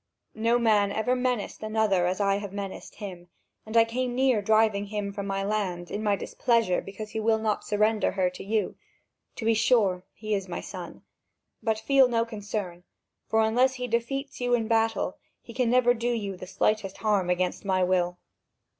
[0.33, 3.27] No man ever menaced another as I have menaced him,
[3.67, 7.37] and I came near driving him from my land, in my displeasure because he will
[7.37, 8.73] not surrender her to you.
[9.35, 11.03] To be sure, he is my son;
[11.61, 12.83] but feel no concern,
[13.27, 17.29] for unless he defeats you in battle, he can never do you the slightest harm
[17.29, 18.17] against my will."